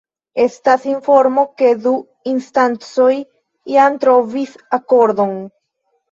Estas 0.43 0.85
informo, 0.91 1.41
ke 1.61 1.67
la 1.67 1.73
du 1.83 1.91
instancoj 2.31 3.11
jam 3.73 3.99
trovis 4.05 4.55
akordon. 4.79 5.37